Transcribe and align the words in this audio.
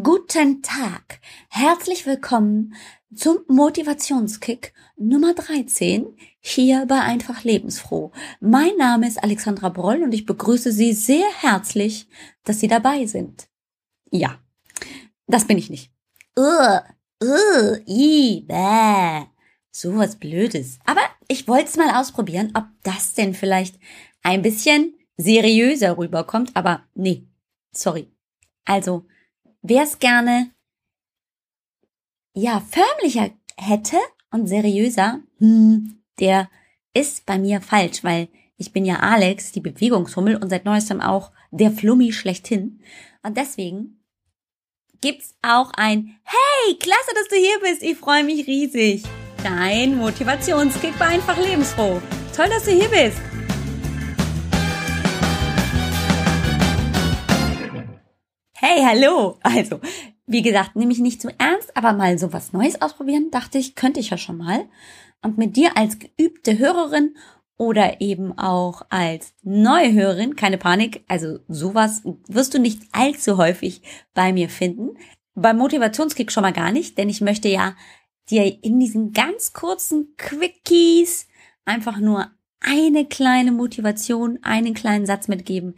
Guten 0.00 0.62
Tag. 0.62 1.20
Herzlich 1.50 2.06
willkommen 2.06 2.74
zum 3.14 3.40
Motivationskick 3.46 4.72
Nummer 4.96 5.34
13 5.34 6.16
hier 6.40 6.86
bei 6.86 7.02
Einfach 7.02 7.44
Lebensfroh. 7.44 8.10
Mein 8.40 8.74
Name 8.78 9.06
ist 9.06 9.22
Alexandra 9.22 9.68
Broll 9.68 10.02
und 10.02 10.14
ich 10.14 10.24
begrüße 10.24 10.72
Sie 10.72 10.94
sehr 10.94 11.26
herzlich, 11.42 12.08
dass 12.44 12.60
Sie 12.60 12.68
dabei 12.68 13.04
sind. 13.04 13.48
Ja, 14.10 14.38
das 15.26 15.46
bin 15.46 15.58
ich 15.58 15.68
nicht. 15.68 15.92
Uh, 16.38 16.78
uh, 17.22 17.76
i, 17.86 18.46
bäh. 18.48 19.26
So 19.70 19.94
was 19.98 20.16
Blödes. 20.16 20.78
Aber 20.86 21.02
ich 21.28 21.46
wollte 21.46 21.66
es 21.66 21.76
mal 21.76 22.00
ausprobieren, 22.00 22.52
ob 22.54 22.64
das 22.82 23.12
denn 23.12 23.34
vielleicht 23.34 23.78
ein 24.22 24.40
bisschen 24.40 24.94
seriöser 25.18 25.98
rüberkommt. 25.98 26.52
Aber 26.54 26.84
nee, 26.94 27.26
sorry. 27.72 28.10
Also, 28.64 29.06
wer 29.62 29.84
es 29.84 29.98
gerne 29.98 30.50
ja 32.34 32.60
förmlicher 32.60 33.30
hätte 33.56 33.98
und 34.30 34.46
seriöser, 34.46 35.20
hm, 35.38 36.02
der 36.18 36.50
ist 36.94 37.26
bei 37.26 37.38
mir 37.38 37.60
falsch, 37.60 38.04
weil 38.04 38.28
ich 38.56 38.72
bin 38.72 38.84
ja 38.84 39.00
Alex, 39.00 39.52
die 39.52 39.60
Bewegungshummel 39.60 40.36
und 40.36 40.50
seit 40.50 40.64
neuestem 40.64 41.00
auch 41.00 41.32
der 41.50 41.70
Flummi 41.70 42.12
schlechthin. 42.12 42.80
Und 43.22 43.36
deswegen 43.36 44.02
gibt's 45.00 45.34
auch 45.42 45.72
ein 45.74 46.18
Hey, 46.24 46.76
klasse, 46.78 47.10
dass 47.14 47.28
du 47.28 47.36
hier 47.36 47.58
bist. 47.60 47.82
Ich 47.82 47.98
freue 47.98 48.24
mich 48.24 48.46
riesig. 48.46 49.02
Dein 49.42 49.96
Motivationskick 49.96 50.98
war 51.00 51.08
einfach 51.08 51.36
lebensfroh. 51.36 52.00
Toll, 52.36 52.48
dass 52.48 52.64
du 52.64 52.70
hier 52.70 52.88
bist. 52.88 53.41
Hey, 58.74 58.84
hallo! 58.86 59.36
Also, 59.42 59.80
wie 60.26 60.40
gesagt, 60.40 60.76
nehme 60.76 60.92
ich 60.92 60.98
nicht 60.98 61.20
zu 61.20 61.28
ernst, 61.38 61.76
aber 61.76 61.92
mal 61.92 62.18
so 62.18 62.32
was 62.32 62.54
Neues 62.54 62.80
ausprobieren, 62.80 63.30
dachte 63.30 63.58
ich, 63.58 63.74
könnte 63.74 64.00
ich 64.00 64.08
ja 64.08 64.16
schon 64.16 64.38
mal. 64.38 64.64
Und 65.20 65.36
mit 65.36 65.56
dir 65.56 65.76
als 65.76 65.98
geübte 65.98 66.58
Hörerin 66.58 67.14
oder 67.58 68.00
eben 68.00 68.38
auch 68.38 68.80
als 68.88 69.34
neue 69.42 69.92
Hörerin, 69.92 70.36
keine 70.36 70.56
Panik, 70.56 71.04
also 71.06 71.40
sowas 71.48 72.00
wirst 72.28 72.54
du 72.54 72.58
nicht 72.58 72.80
allzu 72.92 73.36
häufig 73.36 73.82
bei 74.14 74.32
mir 74.32 74.48
finden. 74.48 74.96
Beim 75.34 75.58
Motivationskick 75.58 76.32
schon 76.32 76.42
mal 76.42 76.54
gar 76.54 76.72
nicht, 76.72 76.96
denn 76.96 77.10
ich 77.10 77.20
möchte 77.20 77.48
ja 77.48 77.74
dir 78.30 78.64
in 78.64 78.80
diesen 78.80 79.12
ganz 79.12 79.52
kurzen 79.52 80.14
Quickies 80.16 81.28
einfach 81.66 81.98
nur 81.98 82.30
eine 82.60 83.04
kleine 83.04 83.52
Motivation, 83.52 84.38
einen 84.42 84.72
kleinen 84.72 85.04
Satz 85.04 85.28
mitgeben, 85.28 85.74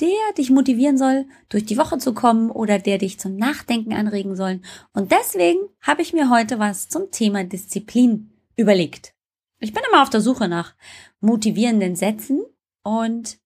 der 0.00 0.32
dich 0.36 0.50
motivieren 0.50 0.98
soll, 0.98 1.26
durch 1.48 1.64
die 1.64 1.78
Woche 1.78 1.98
zu 1.98 2.12
kommen 2.12 2.50
oder 2.50 2.78
der 2.78 2.98
dich 2.98 3.18
zum 3.18 3.36
Nachdenken 3.36 3.94
anregen 3.94 4.36
soll. 4.36 4.60
Und 4.92 5.12
deswegen 5.12 5.60
habe 5.80 6.02
ich 6.02 6.12
mir 6.12 6.30
heute 6.30 6.58
was 6.58 6.88
zum 6.88 7.10
Thema 7.10 7.44
Disziplin 7.44 8.30
überlegt. 8.56 9.14
Ich 9.58 9.72
bin 9.72 9.82
immer 9.88 10.02
auf 10.02 10.10
der 10.10 10.20
Suche 10.20 10.48
nach 10.48 10.74
motivierenden 11.20 11.96
Sätzen 11.96 12.44
und 12.82 13.38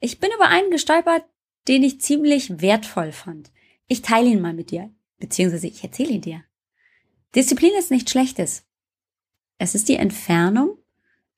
ich 0.00 0.18
bin 0.18 0.30
über 0.34 0.48
einen 0.48 0.70
gestolpert, 0.70 1.24
den 1.68 1.82
ich 1.82 2.00
ziemlich 2.00 2.60
wertvoll 2.60 3.12
fand. 3.12 3.52
Ich 3.86 4.02
teile 4.02 4.28
ihn 4.28 4.40
mal 4.40 4.52
mit 4.52 4.70
dir, 4.70 4.90
beziehungsweise 5.18 5.68
ich 5.68 5.82
erzähle 5.82 6.10
ihn 6.10 6.20
dir. 6.20 6.44
Disziplin 7.34 7.72
ist 7.78 7.90
nichts 7.90 8.10
Schlechtes. 8.10 8.66
Es 9.58 9.74
ist 9.74 9.88
die 9.88 9.96
Entfernung 9.96 10.78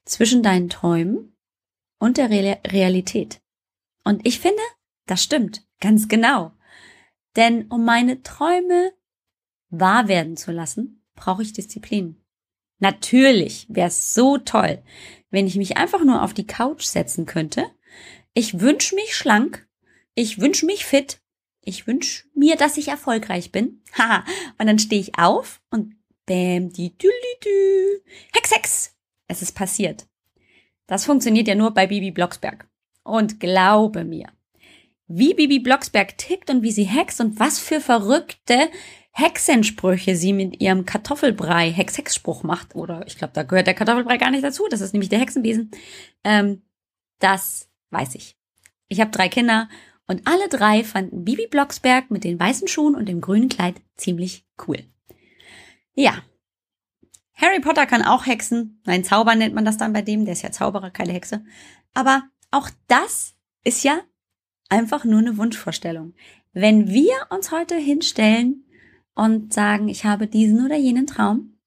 zwischen 0.05 0.43
deinen 0.43 0.71
Träumen 0.71 1.37
und 1.99 2.17
der 2.17 2.31
Realität. 2.31 3.41
Und 4.07 4.25
ich 4.25 4.39
finde, 4.39 4.63
das 5.07 5.21
stimmt, 5.21 5.67
ganz 5.81 6.07
genau. 6.07 6.53
Denn 7.35 7.67
um 7.67 7.85
meine 7.85 8.23
Träume 8.23 8.93
wahr 9.69 10.07
werden 10.07 10.37
zu 10.37 10.53
lassen, 10.53 11.05
brauche 11.17 11.43
ich 11.43 11.53
Disziplin. 11.53 12.23
Natürlich 12.79 13.67
wäre 13.69 13.89
es 13.89 14.15
so 14.15 14.39
toll, 14.39 14.81
wenn 15.31 15.49
ich 15.49 15.57
mich 15.57 15.77
einfach 15.77 16.05
nur 16.05 16.23
auf 16.23 16.35
die 16.35 16.47
Couch 16.47 16.85
setzen 16.85 17.27
könnte. 17.27 17.67
Ich 18.33 18.61
wünsche 18.61 18.95
mich 18.95 19.17
schlank, 19.17 19.67
ich 20.15 20.39
wünsche 20.39 20.67
mich 20.67 20.87
fit, 20.87 21.21
ich 21.63 21.89
wünsche 21.89 22.29
mir, 22.33 22.55
dass 22.55 22.77
ich 22.77 22.87
erfolgreich 22.87 23.51
bin. 23.51 23.83
Haha. 23.99 24.25
und 24.59 24.69
dann 24.69 24.79
stehe 24.79 25.01
ich 25.01 25.19
auf 25.19 25.61
und 25.71 25.97
bäm, 26.27 26.73
die 26.73 26.97
dü, 26.97 27.09
dü, 27.43 28.03
Hex, 28.33 28.55
Hex. 28.55 28.97
Es 29.27 29.43
ist 29.43 29.57
passiert. 29.57 30.07
Das 30.87 31.07
funktioniert 31.07 31.49
ja 31.49 31.57
nur 31.57 31.75
bei 31.75 31.89
Bibi 31.89 32.13
Blocksberg. 32.13 32.69
Und 33.07 33.39
glaube 33.39 34.05
mir, 34.05 34.27
wie 35.07 35.33
Bibi 35.33 35.61
Blocksberg 35.61 36.19
tickt 36.19 36.51
und 36.51 36.63
wie 36.63 36.73
sie 36.73 36.83
hext 36.83 37.21
und 37.21 37.39
was 37.39 37.61
für 37.61 37.81
verrückte 37.81 38.69
Hexensprüche 39.13 40.17
sie 40.17 40.33
mit 40.33 40.61
ihrem 40.61 40.85
Kartoffelbrei 40.85 41.71
Hex-Hex-Spruch 41.71 42.43
macht. 42.43 42.75
Oder 42.75 43.07
ich 43.07 43.17
glaube, 43.17 43.33
da 43.33 43.45
gehört 43.45 43.69
der 43.69 43.75
Kartoffelbrei 43.75 44.17
gar 44.17 44.33
nicht 44.33 44.43
dazu. 44.43 44.65
Das 44.69 44.81
ist 44.81 44.93
nämlich 44.93 45.09
der 45.09 45.21
Hexenbesen. 45.21 45.71
Ähm, 46.25 46.63
das 47.21 47.71
weiß 47.91 48.17
ich. 48.17 48.37
Ich 48.89 49.01
habe 49.01 49.13
drei 49.13 49.29
Kinder 49.29 49.69
und 50.09 50.27
alle 50.27 50.49
drei 50.49 50.83
fanden 50.83 51.25
Bibi 51.25 51.47
Blocksberg 51.47 52.11
mit 52.11 52.25
den 52.25 52.41
weißen 52.41 52.67
Schuhen 52.67 52.97
und 52.97 53.09
dem 53.09 53.21
grünen 53.21 53.49
Kleid 53.49 53.77
ziemlich 53.97 54.45
cool. 54.67 54.79
Ja. 55.95 56.23
Harry 57.35 57.61
Potter 57.61 57.87
kann 57.87 58.03
auch 58.03 58.27
hexen. 58.27 58.81
Nein, 58.85 59.05
Zauber 59.05 59.37
nennt 59.37 59.55
man 59.55 59.65
das 59.65 59.77
dann 59.77 59.93
bei 59.93 60.03
dem. 60.03 60.25
Der 60.25 60.33
ist 60.33 60.43
ja 60.43 60.51
Zauberer, 60.51 60.91
keine 60.91 61.13
Hexe. 61.13 61.45
Aber 61.95 62.25
auch 62.57 62.71
das 62.89 63.35
ist 63.65 63.85
ja 63.85 64.01
einfach 64.69 65.05
nur 65.05 65.21
eine 65.21 65.37
Wunschvorstellung. 65.37 66.15
Wenn 66.53 66.89
wir 66.89 67.15
uns 67.31 67.53
heute 67.53 67.77
hinstellen 67.77 68.65
und 69.15 69.53
sagen, 69.53 69.89
ich 69.89 70.05
habe 70.05 70.27
diesen 70.27 70.65
oder 70.65 70.77
jenen 70.77 71.07
Traum, 71.07 71.59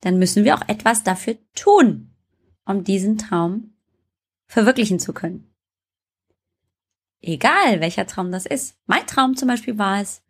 dann 0.00 0.18
müssen 0.18 0.44
wir 0.44 0.56
auch 0.56 0.68
etwas 0.68 1.04
dafür 1.04 1.38
tun, 1.54 2.14
um 2.64 2.82
diesen 2.82 3.16
Traum 3.16 3.74
verwirklichen 4.46 4.98
zu 4.98 5.12
können. 5.12 5.54
Egal 7.20 7.80
welcher 7.80 8.06
Traum 8.06 8.30
das 8.30 8.46
ist. 8.46 8.78
Mein 8.86 9.06
Traum 9.06 9.36
zum 9.36 9.48
Beispiel 9.48 9.78
war 9.78 10.00
es, 10.00 10.22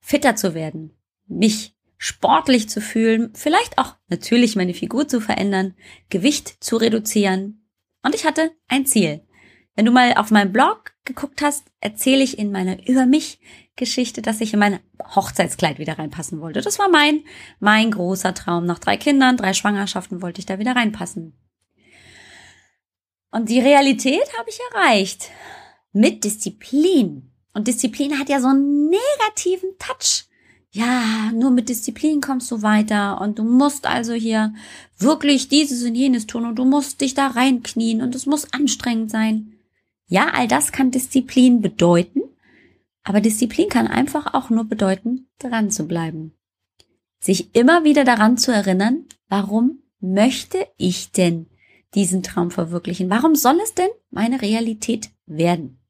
fitter 0.00 0.36
zu 0.36 0.54
werden, 0.54 0.92
mich 1.26 1.76
sportlich 1.96 2.68
zu 2.68 2.80
fühlen, 2.80 3.32
vielleicht 3.34 3.78
auch 3.78 3.96
natürlich 4.08 4.56
meine 4.56 4.74
Figur 4.74 5.08
zu 5.08 5.20
verändern, 5.20 5.74
Gewicht 6.10 6.62
zu 6.62 6.76
reduzieren, 6.76 7.67
und 8.02 8.14
ich 8.14 8.24
hatte 8.24 8.52
ein 8.68 8.86
Ziel. 8.86 9.24
Wenn 9.74 9.84
du 9.84 9.92
mal 9.92 10.14
auf 10.14 10.30
meinem 10.30 10.52
Blog 10.52 10.92
geguckt 11.04 11.40
hast, 11.40 11.66
erzähle 11.80 12.24
ich 12.24 12.38
in 12.38 12.50
meiner 12.50 12.86
Über 12.88 13.06
mich 13.06 13.40
Geschichte, 13.76 14.22
dass 14.22 14.40
ich 14.40 14.52
in 14.52 14.58
mein 14.58 14.80
Hochzeitskleid 15.14 15.78
wieder 15.78 15.98
reinpassen 15.98 16.40
wollte. 16.40 16.60
Das 16.60 16.78
war 16.78 16.88
mein, 16.88 17.24
mein 17.60 17.92
großer 17.92 18.34
Traum. 18.34 18.66
Nach 18.66 18.80
drei 18.80 18.96
Kindern, 18.96 19.36
drei 19.36 19.54
Schwangerschaften 19.54 20.20
wollte 20.20 20.40
ich 20.40 20.46
da 20.46 20.58
wieder 20.58 20.74
reinpassen. 20.74 21.38
Und 23.30 23.48
die 23.48 23.60
Realität 23.60 24.36
habe 24.38 24.50
ich 24.50 24.58
erreicht. 24.72 25.30
Mit 25.92 26.24
Disziplin. 26.24 27.32
Und 27.54 27.68
Disziplin 27.68 28.18
hat 28.18 28.28
ja 28.28 28.40
so 28.40 28.48
einen 28.48 28.88
negativen 28.88 29.70
Touch 29.78 30.27
ja, 30.78 31.32
nur 31.32 31.50
mit 31.50 31.68
Disziplin 31.68 32.20
kommst 32.20 32.52
du 32.52 32.62
weiter 32.62 33.20
und 33.20 33.40
du 33.40 33.42
musst 33.42 33.84
also 33.86 34.12
hier 34.12 34.54
wirklich 34.96 35.48
dieses 35.48 35.82
und 35.82 35.96
jenes 35.96 36.28
tun 36.28 36.46
und 36.46 36.54
du 36.54 36.64
musst 36.64 37.00
dich 37.00 37.14
da 37.14 37.26
reinknien 37.26 38.00
und 38.00 38.14
es 38.14 38.26
muss 38.26 38.52
anstrengend 38.52 39.10
sein. 39.10 39.54
Ja, 40.06 40.28
all 40.32 40.46
das 40.46 40.70
kann 40.70 40.92
Disziplin 40.92 41.60
bedeuten, 41.60 42.20
aber 43.02 43.20
Disziplin 43.20 43.68
kann 43.68 43.88
einfach 43.88 44.34
auch 44.34 44.50
nur 44.50 44.64
bedeuten, 44.64 45.28
dran 45.40 45.72
zu 45.72 45.88
bleiben. 45.88 46.32
Sich 47.18 47.56
immer 47.56 47.82
wieder 47.82 48.04
daran 48.04 48.38
zu 48.38 48.52
erinnern, 48.52 49.04
warum 49.28 49.82
möchte 49.98 50.64
ich 50.76 51.10
denn 51.10 51.46
diesen 51.96 52.22
Traum 52.22 52.52
verwirklichen? 52.52 53.10
Warum 53.10 53.34
soll 53.34 53.58
es 53.64 53.74
denn 53.74 53.90
meine 54.10 54.42
Realität 54.42 55.10
werden? 55.26 55.80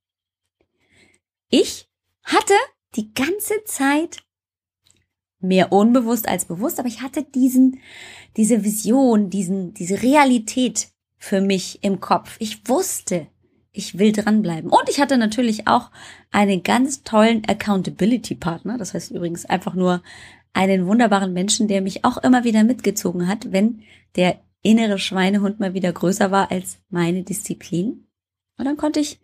Ich 1.50 1.90
hatte 2.24 2.54
die 2.96 3.12
ganze 3.12 3.62
Zeit 3.66 4.20
mehr 5.40 5.72
unbewusst 5.72 6.28
als 6.28 6.44
bewusst, 6.44 6.78
aber 6.78 6.88
ich 6.88 7.02
hatte 7.02 7.22
diesen, 7.22 7.80
diese 8.36 8.64
Vision, 8.64 9.30
diesen, 9.30 9.74
diese 9.74 10.02
Realität 10.02 10.88
für 11.16 11.40
mich 11.40 11.82
im 11.82 12.00
Kopf. 12.00 12.36
Ich 12.38 12.68
wusste, 12.68 13.28
ich 13.72 13.98
will 13.98 14.12
dranbleiben. 14.12 14.70
Und 14.70 14.88
ich 14.88 15.00
hatte 15.00 15.18
natürlich 15.18 15.68
auch 15.68 15.90
einen 16.30 16.62
ganz 16.62 17.02
tollen 17.04 17.44
Accountability-Partner. 17.46 18.78
Das 18.78 18.94
heißt 18.94 19.12
übrigens 19.12 19.46
einfach 19.46 19.74
nur 19.74 20.02
einen 20.52 20.86
wunderbaren 20.86 21.32
Menschen, 21.32 21.68
der 21.68 21.82
mich 21.82 22.04
auch 22.04 22.16
immer 22.18 22.44
wieder 22.44 22.64
mitgezogen 22.64 23.28
hat, 23.28 23.52
wenn 23.52 23.82
der 24.16 24.40
innere 24.62 24.98
Schweinehund 24.98 25.60
mal 25.60 25.74
wieder 25.74 25.92
größer 25.92 26.30
war 26.30 26.50
als 26.50 26.78
meine 26.88 27.22
Disziplin. 27.22 28.08
Und 28.56 28.64
dann 28.64 28.76
konnte 28.76 29.00
ich 29.00 29.20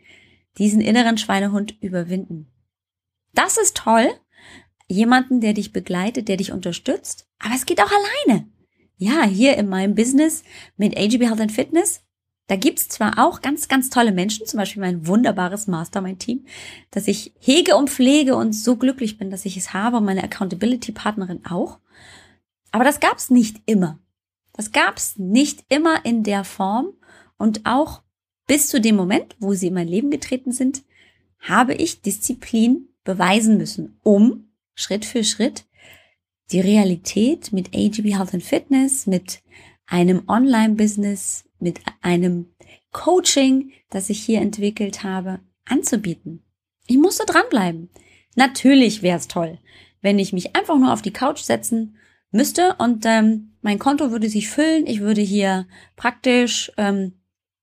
diesen 0.59 0.81
inneren 0.81 1.19
Schweinehund 1.19 1.75
überwinden. 1.83 2.47
Das 3.33 3.57
ist 3.59 3.77
toll, 3.77 4.09
jemanden, 4.89 5.41
der 5.41 5.55
dich 5.55 5.73
begleitet, 5.73 6.29
der 6.29 6.37
dich 6.37 6.53
unterstützt. 6.53 7.27
Aber 7.39 7.55
es 7.55 7.67
geht 7.67 7.81
auch 7.81 7.91
alleine. 7.91 8.49
Ja, 8.97 9.25
hier 9.25 9.57
in 9.57 9.69
meinem 9.69 9.95
Business 9.95 10.45
mit 10.77 10.97
AGB 10.97 11.27
Health 11.27 11.41
and 11.41 11.53
Fitness 11.53 12.05
Da 12.47 12.57
gibt's 12.57 12.89
zwar 12.89 13.19
auch 13.19 13.41
ganz, 13.41 13.69
ganz 13.69 13.89
tolle 13.89 14.13
Menschen, 14.13 14.47
zum 14.47 14.59
Beispiel 14.59 14.83
mein 14.83 15.07
wunderbares 15.07 15.67
Mastermind-Team, 15.67 16.45
das 16.91 17.09
ich 17.09 17.33
hege 17.41 17.75
und 17.75 17.89
pflege 17.89 18.37
und 18.37 18.53
so 18.53 18.77
glücklich 18.77 19.17
bin, 19.17 19.31
dass 19.31 19.47
ich 19.47 19.57
es 19.57 19.73
habe 19.73 19.97
und 19.97 20.05
meine 20.05 20.23
Accountability-Partnerin 20.23 21.47
auch. 21.47 21.79
Aber 22.71 22.85
das 22.85 23.01
gab's 23.01 23.31
nicht 23.31 23.63
immer. 23.67 23.99
Das 24.53 24.73
gab's 24.73 25.17
nicht 25.17 25.65
immer 25.71 26.05
in 26.05 26.23
der 26.23 26.45
Form 26.45 26.93
und 27.39 27.63
auch 27.65 28.03
bis 28.47 28.69
zu 28.69 28.81
dem 28.81 28.97
Moment, 28.97 29.37
wo 29.39 29.55
sie 29.55 29.69
in 29.69 29.75
mein 29.75 29.89
Leben 29.89 30.11
getreten 30.11 30.53
sind, 30.53 30.85
habe 31.39 31.75
ich 31.75 32.03
Disziplin 32.03 32.89
beweisen 33.05 33.57
müssen, 33.57 33.99
um 34.03 34.51
Schritt 34.75 35.05
für 35.05 35.25
Schritt 35.25 35.65
die 36.53 36.61
Realität 36.61 37.53
mit 37.53 37.75
AGB 37.75 38.15
Health 38.17 38.35
and 38.35 38.43
Fitness, 38.43 39.07
mit 39.07 39.43
einem 39.87 40.29
Online-Business, 40.29 41.45
mit 41.59 41.81
einem 42.03 42.55
Coaching, 42.93 43.73
das 43.91 44.11
ich 44.11 44.21
hier 44.21 44.41
entwickelt 44.41 45.03
habe, 45.03 45.41
anzubieten. 45.65 46.43
Ich 46.87 46.99
musste 46.99 47.25
dranbleiben. 47.25 47.91
Natürlich 48.37 49.03
wäre 49.03 49.19
es 49.19 49.29
toll, 49.29 49.59
wenn 50.01 50.19
ich 50.19 50.33
mich 50.33 50.55
einfach 50.55 50.79
nur 50.79 50.93
auf 50.93 51.03
die 51.03 51.13
Couch 51.13 51.41
setzen 51.41 51.97
müsste 52.31 52.75
und 52.79 53.07
ähm, 53.07 53.57
mein 53.63 53.79
Konto 53.79 54.11
würde 54.11 54.29
sich 54.29 54.49
füllen. 54.49 54.87
Ich 54.87 55.01
würde 55.01 55.23
hier 55.23 55.67
praktisch 55.97 56.73
ähm, 56.77 57.15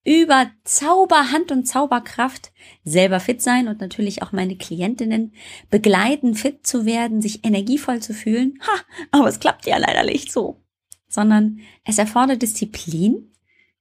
über 0.04 0.50
Zauberhand 0.64 1.52
und 1.52 1.68
Zauberkraft 1.68 2.52
selber 2.84 3.20
fit 3.20 3.42
sein 3.42 3.68
und 3.68 3.80
natürlich 3.82 4.24
auch 4.24 4.32
meine 4.32 4.56
Klientinnen 4.56 5.34
begleiten, 5.70 6.34
fit 6.34 6.66
zu 6.66 6.86
werden, 6.86 7.22
sich 7.22 7.46
energievoll 7.46 8.02
zu 8.02 8.14
fühlen. 8.14 8.60
Ha, 8.62 8.82
aber 9.12 9.28
es 9.28 9.40
klappt 9.40 9.66
ja 9.68 9.78
leider 9.78 10.04
nicht 10.04 10.32
so. 10.32 10.64
Sondern 11.08 11.60
es 11.84 11.98
erfordert 11.98 12.42
Disziplin, 12.42 13.32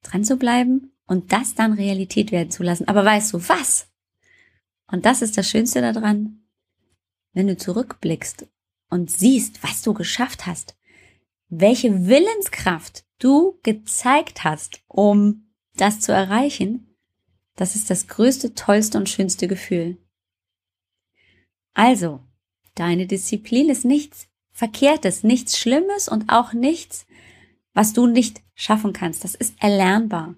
dran 0.02 0.24
zu 0.24 0.36
bleiben 0.36 0.92
und 1.06 1.32
das 1.32 1.54
dann 1.54 1.72
Realität 1.72 2.32
werden 2.32 2.50
zu 2.50 2.62
lassen. 2.62 2.88
Aber 2.88 3.04
weißt 3.04 3.32
du 3.32 3.48
was? 3.48 3.88
Und 4.86 5.06
das 5.06 5.22
ist 5.22 5.38
das 5.38 5.48
Schönste 5.48 5.80
daran, 5.80 6.42
wenn 7.32 7.46
du 7.46 7.56
zurückblickst 7.56 8.46
und 8.90 9.10
siehst, 9.10 9.62
was 9.62 9.82
du 9.82 9.94
geschafft 9.94 10.46
hast, 10.46 10.76
welche 11.48 12.06
Willenskraft 12.06 13.04
du 13.18 13.58
gezeigt 13.62 14.44
hast, 14.44 14.82
um 14.88 15.49
das 15.80 16.00
zu 16.00 16.12
erreichen, 16.12 16.96
das 17.56 17.76
ist 17.76 17.90
das 17.90 18.06
größte, 18.06 18.54
tollste 18.54 18.98
und 18.98 19.08
schönste 19.08 19.48
Gefühl. 19.48 19.98
Also, 21.74 22.20
deine 22.74 23.06
Disziplin 23.06 23.68
ist 23.68 23.84
nichts 23.84 24.28
Verkehrtes, 24.52 25.22
nichts 25.22 25.58
Schlimmes 25.58 26.08
und 26.08 26.30
auch 26.30 26.52
nichts, 26.52 27.06
was 27.72 27.92
du 27.92 28.06
nicht 28.06 28.42
schaffen 28.54 28.92
kannst. 28.92 29.24
Das 29.24 29.34
ist 29.34 29.54
erlernbar. 29.62 30.34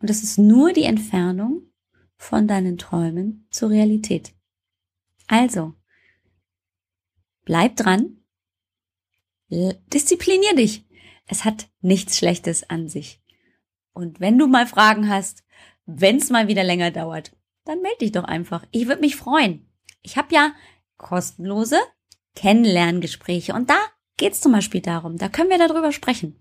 Und 0.00 0.10
es 0.10 0.22
ist 0.22 0.38
nur 0.38 0.72
die 0.72 0.84
Entfernung 0.84 1.70
von 2.16 2.48
deinen 2.48 2.78
Träumen 2.78 3.46
zur 3.50 3.70
Realität. 3.70 4.32
Also, 5.26 5.74
bleib 7.44 7.76
dran, 7.76 8.18
disziplinier 9.50 10.54
dich. 10.56 10.86
Es 11.26 11.44
hat 11.44 11.68
nichts 11.80 12.18
Schlechtes 12.18 12.68
an 12.68 12.88
sich. 12.88 13.21
Und 13.92 14.20
wenn 14.20 14.38
du 14.38 14.46
mal 14.46 14.66
Fragen 14.66 15.08
hast, 15.08 15.44
wenn 15.86 16.16
es 16.16 16.30
mal 16.30 16.48
wieder 16.48 16.64
länger 16.64 16.90
dauert, 16.90 17.32
dann 17.64 17.82
melde 17.82 17.98
dich 17.98 18.12
doch 18.12 18.24
einfach. 18.24 18.64
Ich 18.70 18.86
würde 18.86 19.00
mich 19.00 19.16
freuen. 19.16 19.66
Ich 20.02 20.16
habe 20.16 20.34
ja 20.34 20.52
kostenlose 20.96 21.78
Kennenlerngespräche 22.34 23.54
und 23.54 23.70
da 23.70 23.78
geht 24.16 24.32
es 24.32 24.40
zum 24.40 24.52
Beispiel 24.52 24.80
darum, 24.80 25.18
da 25.18 25.28
können 25.28 25.50
wir 25.50 25.58
darüber 25.58 25.92
sprechen. 25.92 26.36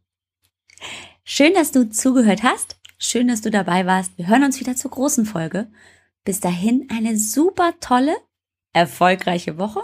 Schön, 1.23 1.53
dass 1.53 1.71
du 1.71 1.89
zugehört 1.89 2.43
hast. 2.43 2.79
Schön, 2.97 3.27
dass 3.27 3.41
du 3.41 3.49
dabei 3.49 3.85
warst. 3.85 4.17
Wir 4.17 4.27
hören 4.27 4.43
uns 4.43 4.59
wieder 4.59 4.75
zur 4.75 4.91
großen 4.91 5.25
Folge. 5.25 5.71
Bis 6.23 6.39
dahin 6.39 6.87
eine 6.91 7.17
super 7.17 7.73
tolle, 7.79 8.15
erfolgreiche 8.73 9.57
Woche 9.57 9.81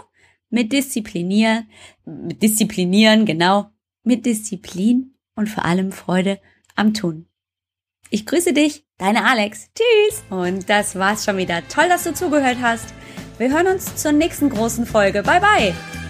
mit 0.50 0.72
Disziplinieren, 0.72 1.68
mit 2.04 2.42
Disziplinieren, 2.42 3.26
genau, 3.26 3.70
mit 4.02 4.24
Disziplin 4.24 5.14
und 5.34 5.48
vor 5.48 5.64
allem 5.64 5.92
Freude 5.92 6.40
am 6.74 6.94
Tun. 6.94 7.26
Ich 8.10 8.24
grüße 8.24 8.52
dich, 8.52 8.86
deine 8.96 9.24
Alex. 9.24 9.70
Tschüss. 9.74 10.22
Und 10.30 10.70
das 10.70 10.96
war's 10.96 11.24
schon 11.24 11.36
wieder. 11.36 11.66
Toll, 11.68 11.88
dass 11.88 12.04
du 12.04 12.14
zugehört 12.14 12.58
hast. 12.62 12.86
Wir 13.36 13.50
hören 13.50 13.66
uns 13.66 13.96
zur 13.96 14.12
nächsten 14.12 14.48
großen 14.48 14.86
Folge. 14.86 15.22
Bye 15.22 15.40
bye. 15.40 16.07